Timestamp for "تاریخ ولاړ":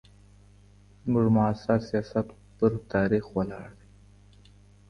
2.93-3.69